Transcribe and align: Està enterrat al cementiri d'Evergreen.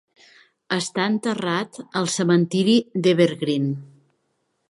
Està 0.77 1.05
enterrat 1.09 1.77
al 2.01 2.09
cementiri 2.15 2.75
d'Evergreen. 3.07 3.71